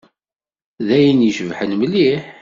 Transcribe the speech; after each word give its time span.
D 0.85 0.89
ayen 0.97 1.27
icebḥen 1.29 1.71
mliḥ. 1.79 2.23